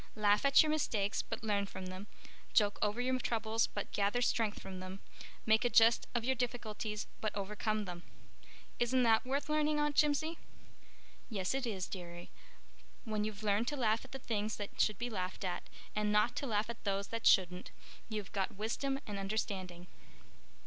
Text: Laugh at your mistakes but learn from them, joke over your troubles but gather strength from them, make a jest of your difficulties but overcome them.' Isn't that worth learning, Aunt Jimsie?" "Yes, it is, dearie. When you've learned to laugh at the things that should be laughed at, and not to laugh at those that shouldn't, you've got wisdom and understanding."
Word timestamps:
Laugh 0.15 0.43
at 0.45 0.63
your 0.63 0.69
mistakes 0.71 1.21
but 1.21 1.43
learn 1.43 1.67
from 1.67 1.85
them, 1.85 2.07
joke 2.55 2.79
over 2.81 2.99
your 2.99 3.19
troubles 3.19 3.67
but 3.67 3.91
gather 3.91 4.19
strength 4.19 4.59
from 4.59 4.79
them, 4.79 4.99
make 5.45 5.63
a 5.63 5.69
jest 5.69 6.07
of 6.15 6.25
your 6.25 6.33
difficulties 6.33 7.05
but 7.19 7.31
overcome 7.35 7.85
them.' 7.85 8.01
Isn't 8.79 9.03
that 9.03 9.27
worth 9.27 9.47
learning, 9.47 9.79
Aunt 9.79 9.95
Jimsie?" 9.95 10.39
"Yes, 11.29 11.53
it 11.53 11.67
is, 11.67 11.85
dearie. 11.87 12.31
When 13.03 13.23
you've 13.23 13.43
learned 13.43 13.67
to 13.67 13.77
laugh 13.77 14.03
at 14.03 14.11
the 14.11 14.17
things 14.17 14.55
that 14.55 14.81
should 14.81 14.97
be 14.97 15.11
laughed 15.11 15.45
at, 15.45 15.69
and 15.95 16.11
not 16.11 16.35
to 16.37 16.47
laugh 16.47 16.67
at 16.67 16.83
those 16.83 17.09
that 17.09 17.27
shouldn't, 17.27 17.69
you've 18.09 18.31
got 18.31 18.55
wisdom 18.55 18.99
and 19.05 19.19
understanding." 19.19 19.85